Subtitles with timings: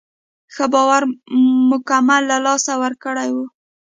[0.55, 1.03] هغه باور
[1.71, 3.37] مکمل له لاسه ورکړی و.